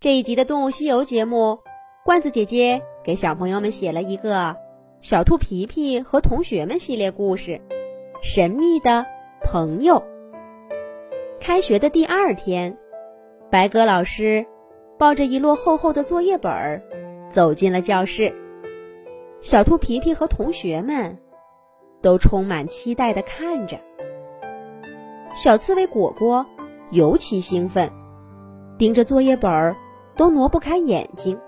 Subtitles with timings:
[0.00, 1.58] 这一集的《动物西游》节目，
[2.06, 4.32] 罐子姐姐给小朋友们写了一个
[5.02, 7.50] 《小兔皮皮和同学们》系列故事，
[8.22, 9.04] 《神秘的
[9.42, 9.96] 朋友》。
[11.38, 12.78] 开学的第二天，
[13.50, 14.46] 白鸽老师
[14.98, 16.82] 抱着一摞厚厚的作业本儿
[17.28, 18.34] 走进了教室。
[19.42, 21.18] 小兔皮皮和同学们
[22.00, 23.78] 都充满期待地看着。
[25.34, 26.46] 小刺猬果果
[26.90, 27.92] 尤其兴奋，
[28.78, 29.76] 盯着作业本儿。
[30.20, 31.40] 都挪不开眼睛。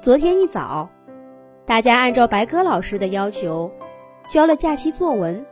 [0.00, 0.88] 昨天一早，
[1.66, 3.68] 大家按照白鸽老师的要求，
[4.28, 5.44] 交了假期作文。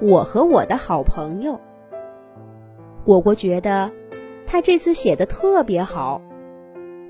[0.00, 1.60] 我和我的好朋友
[3.04, 3.90] 果果觉得，
[4.46, 6.22] 他这次写的特别好，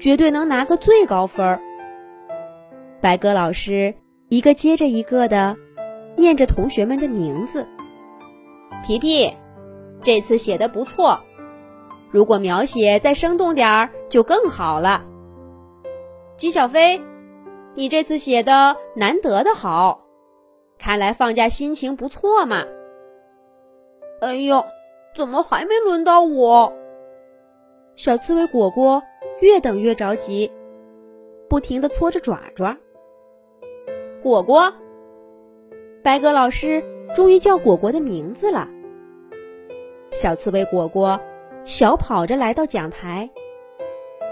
[0.00, 1.60] 绝对能拿个最高分儿。
[3.02, 3.94] 白鸽老师
[4.30, 5.54] 一个接着一个的
[6.16, 7.68] 念着同学们的名字。
[8.82, 9.30] 皮皮，
[10.00, 11.20] 这次写的不错。
[12.10, 15.04] 如果描写再生动点儿，就更好了。
[16.36, 17.00] 姬小飞，
[17.74, 20.00] 你这次写的难得的好，
[20.78, 22.64] 看来放假心情不错嘛。
[24.22, 24.64] 哎呦，
[25.14, 26.72] 怎么还没轮到我？
[27.94, 29.02] 小刺猬果果
[29.40, 30.50] 越等越着急，
[31.48, 32.76] 不停地搓着爪爪。
[34.22, 34.72] 果果，
[36.02, 36.82] 白鸽老师
[37.14, 38.66] 终于叫果果的名字了。
[40.12, 41.20] 小刺猬果果。
[41.68, 43.28] 小跑着来到讲台，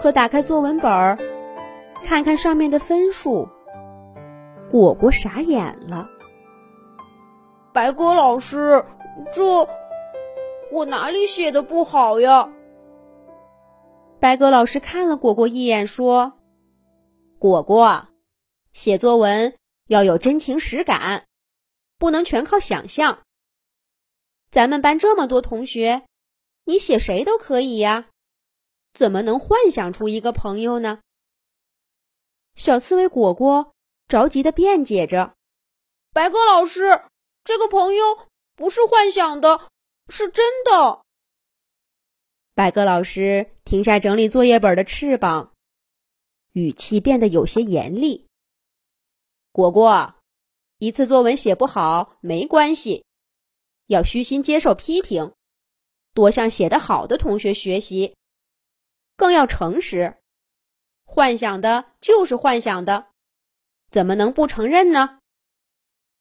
[0.01, 1.19] 可打开作文本儿，
[2.03, 3.47] 看看上面的分数，
[4.71, 6.09] 果果傻眼了。
[7.75, 8.83] 白鸽老师，
[9.31, 9.69] 这
[10.73, 12.51] 我哪里写的不好呀？
[14.19, 16.39] 白鸽老师看了果果一眼，说
[17.39, 18.09] ：“果果，
[18.73, 19.53] 写作文
[19.89, 21.25] 要有真情实感，
[21.99, 23.19] 不能全靠想象。
[24.51, 26.05] 咱们班这么多同学。”
[26.69, 28.11] 你写谁都可以呀，
[28.93, 31.01] 怎么能幻想出一个朋友呢？
[32.57, 33.73] 小刺猬果果
[34.09, 35.37] 着急的辩解着
[36.13, 37.03] ：“白鸽老师，
[37.45, 38.27] 这个朋友
[38.57, 39.71] 不是幻想的，
[40.09, 41.03] 是真的。”
[42.53, 45.53] 白鸽老师停下整理作业本的翅膀，
[46.55, 48.27] 语气变得有些严厉
[49.53, 50.17] ：“果果，
[50.79, 53.05] 一次作文写不好没关系，
[53.87, 55.33] 要虚心接受批评。”
[56.17, 58.17] 多向写得好的同学学习，
[59.19, 60.17] 更要诚实。
[61.05, 63.09] 幻想的就是幻想的，
[63.91, 65.19] 怎么能不承认呢？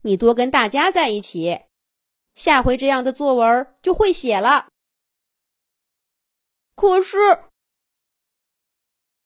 [0.01, 1.61] 你多跟大家在一起，
[2.33, 4.67] 下回这样的作文就会写了。
[6.75, 7.17] 可是，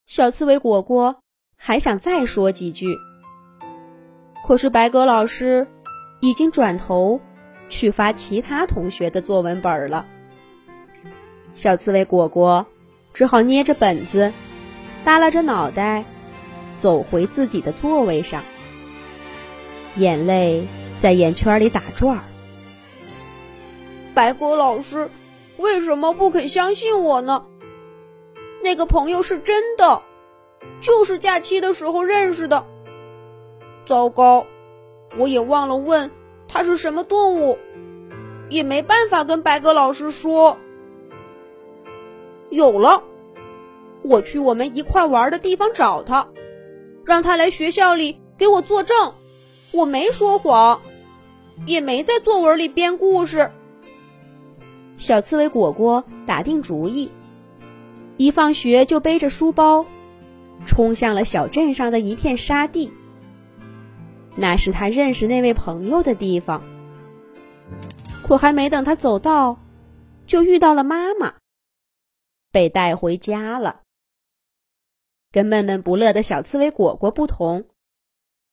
[0.05, 1.19] 小刺猬果果
[1.57, 2.95] 还想再说几句，
[4.45, 5.67] 可是白鸽老师
[6.21, 7.19] 已经转头
[7.69, 10.07] 去发其他同学的作文本了。
[11.59, 12.65] 小刺猬果果
[13.13, 14.31] 只好捏着本子，
[15.03, 16.05] 耷拉着脑袋，
[16.77, 18.45] 走回自己的座位上，
[19.97, 20.69] 眼泪
[21.01, 22.23] 在眼圈里打转儿。
[24.13, 25.11] 白鸽老师
[25.57, 27.45] 为什么不肯相信我呢？
[28.63, 30.01] 那个朋友是真的，
[30.79, 32.65] 就是假期的时候认识的。
[33.85, 34.47] 糟糕，
[35.17, 36.09] 我也忘了问
[36.47, 37.59] 他是什么动物，
[38.47, 40.57] 也没办法跟白鸽老师说。
[42.49, 43.03] 有了，
[44.01, 46.27] 我去我们一块玩的地方找他，
[47.05, 49.13] 让他来学校里给我作证，
[49.71, 50.81] 我没说谎，
[51.65, 53.51] 也没在作文里编故事。
[54.97, 57.11] 小刺猬果果打定主意，
[58.17, 59.85] 一放学就背着书包，
[60.65, 62.91] 冲向了小镇上的一片沙地。
[64.35, 66.63] 那是他认识那位朋友的地方。
[68.23, 69.59] 可还没等他走到，
[70.25, 71.33] 就遇到了妈妈。
[72.51, 73.81] 被带回家了。
[75.31, 77.65] 跟闷闷不乐的小刺猬果果不同，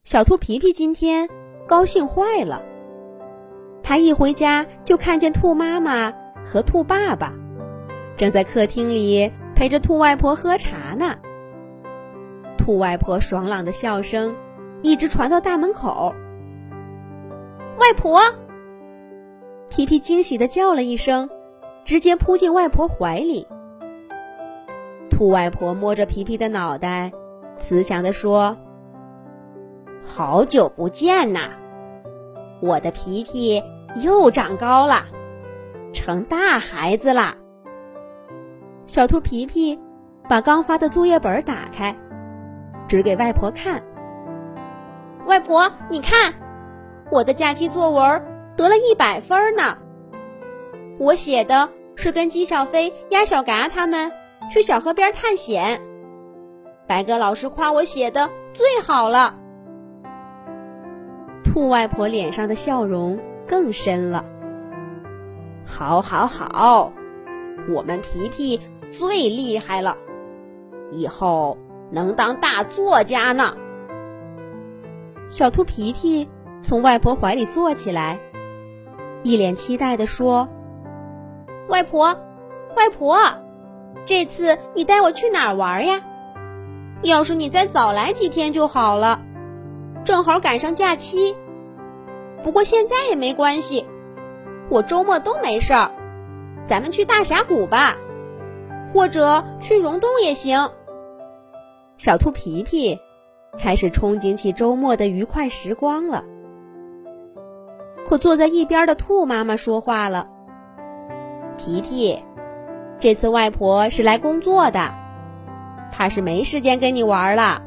[0.04, 1.28] 小兔皮皮今天
[1.66, 2.62] 高兴坏了。
[3.82, 6.12] 他一回家就看见兔妈妈
[6.44, 7.32] 和兔爸爸
[8.16, 11.16] 正在客厅里陪着兔外婆喝茶呢。
[12.58, 14.36] 兔外婆爽朗的笑声
[14.82, 16.14] 一直传到大门口。
[17.78, 18.20] 外婆，
[19.68, 21.30] 皮皮惊喜的叫了一声，
[21.84, 23.46] 直接扑进外婆怀里。
[25.16, 27.10] 兔外婆摸着皮皮的脑袋，
[27.58, 28.58] 慈祥地说
[30.04, 31.52] ：“好久不见呐，
[32.60, 33.62] 我的皮皮
[34.02, 35.06] 又长高了，
[35.94, 37.34] 成大孩子了。”
[38.84, 39.80] 小兔皮皮
[40.28, 41.96] 把刚发的作业本打开，
[42.86, 43.82] 指给外婆看
[45.24, 46.34] ：“外婆，你看，
[47.10, 48.22] 我的假期作文
[48.54, 49.78] 得了一百分呢。
[50.98, 54.12] 我写的是跟鸡小飞、鸭小嘎他们。”
[54.50, 55.80] 去小河边探险。
[56.86, 59.34] 白鸽老师夸我写的最好了。
[61.44, 64.24] 兔外婆脸上的笑容更深了。
[65.64, 66.92] 好，好，好，
[67.68, 68.60] 我们皮皮
[68.92, 69.96] 最厉害了，
[70.92, 71.58] 以后
[71.90, 73.56] 能当大作家呢。
[75.28, 76.28] 小兔皮皮
[76.62, 78.20] 从外婆怀里坐起来，
[79.24, 80.48] 一脸期待地说
[81.68, 82.16] ：“外婆，
[82.76, 83.18] 外婆，
[84.04, 86.00] 这次你带我去哪儿玩呀？
[87.02, 89.20] 要是你再早来几天就好了，
[90.04, 91.36] 正好赶上假期。
[92.44, 93.86] 不过现在也没关系，
[94.68, 95.90] 我周末都没事儿。
[96.66, 97.96] 咱们去大峡谷吧，
[98.92, 100.70] 或者去溶洞也行。”
[101.96, 102.98] 小兔皮皮。
[103.58, 106.24] 开始憧憬起周末的愉快时光了。
[108.04, 110.28] 可坐在一边的兔妈妈说话了
[111.56, 112.22] ：“皮皮，
[112.98, 114.94] 这次外婆是来工作的，
[115.92, 117.62] 怕是没时间跟你玩了。”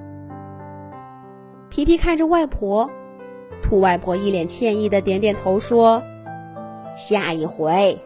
[1.70, 2.90] 皮皮看着外婆，
[3.62, 6.02] 兔外婆一脸歉意的点点头说
[6.96, 8.02] ：“下一回，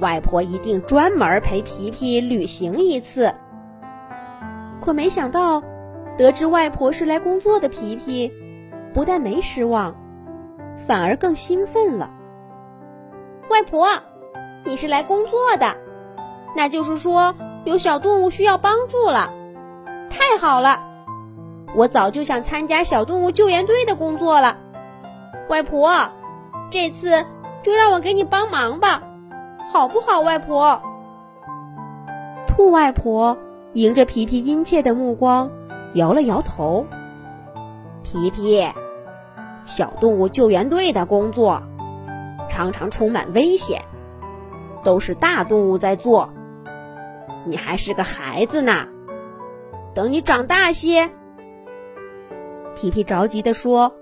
[0.00, 3.34] 外婆一定专门陪皮皮旅行一次。”
[4.80, 5.62] 可没想到。
[6.18, 8.32] 得知外婆是来工作的，皮皮
[8.94, 9.94] 不但没失望，
[10.78, 12.10] 反而更兴奋了。
[13.50, 13.86] 外婆，
[14.64, 15.76] 你是来工作的，
[16.56, 19.30] 那就是说有小动物需要帮助了。
[20.08, 20.82] 太好了，
[21.74, 24.56] 我早就想参加小动物救援队的工作了。
[25.48, 26.10] 外婆，
[26.70, 27.26] 这次
[27.62, 29.02] 就让我给你帮忙吧，
[29.70, 30.20] 好不好？
[30.20, 30.80] 外婆，
[32.48, 33.36] 兔外婆
[33.74, 35.50] 迎着皮皮殷切的目光。
[35.92, 36.86] 摇了摇头，
[38.02, 38.66] 皮皮，
[39.64, 41.62] 小动物救援队的工作
[42.48, 43.82] 常常充满危险，
[44.82, 46.30] 都是大动物在做。
[47.46, 48.88] 你还是个孩子呢，
[49.94, 51.10] 等你长大些。
[52.74, 53.94] 皮皮着急地说：“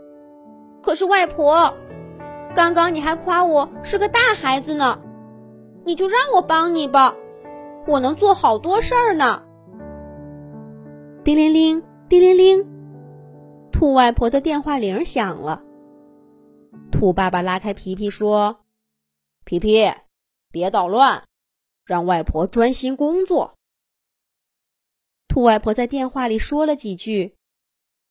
[0.83, 1.75] 可是外婆，
[2.55, 5.01] 刚刚你还夸我是个大孩子呢，
[5.85, 7.15] 你就让我帮你吧，
[7.87, 9.43] 我能做好多事儿呢。”
[11.23, 12.67] 叮铃铃，叮铃铃，
[13.71, 15.63] 兔外婆的电话铃响了。
[16.91, 18.61] 兔爸爸拉开皮皮说
[19.45, 19.93] ：“皮皮，
[20.51, 21.23] 别捣乱，
[21.85, 23.57] 让外婆专心工作。”
[25.29, 27.35] 兔外婆在电话里说了几句，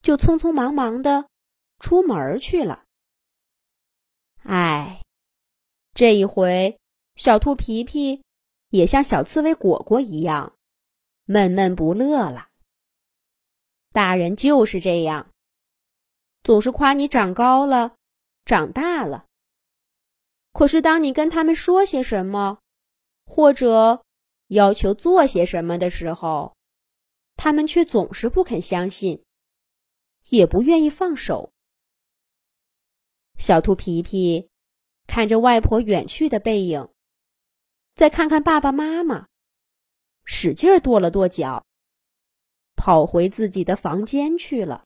[0.02, 1.28] 就匆匆忙忙的
[1.78, 2.84] 出门去了。
[4.42, 5.02] 唉，
[5.94, 6.78] 这一回，
[7.16, 8.22] 小兔皮皮
[8.68, 10.54] 也像小刺猬果果一样，
[11.24, 12.48] 闷闷不乐了。
[13.92, 15.30] 大人就是这样，
[16.42, 17.94] 总是夸你长高了、
[18.44, 19.24] 长大了。
[20.52, 22.58] 可是当你跟他们说些什么，
[23.26, 24.04] 或者
[24.48, 26.56] 要求做些什么的时候，
[27.36, 29.24] 他们却总是不肯相信，
[30.28, 31.52] 也不愿意放手。
[33.36, 34.48] 小兔皮皮
[35.06, 36.88] 看着外婆远去的背影，
[37.94, 39.28] 再看看爸爸妈妈，
[40.24, 41.64] 使劲跺了跺脚。
[42.76, 44.82] 跑回自己的房间去了。